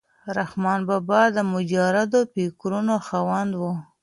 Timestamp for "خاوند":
3.07-3.51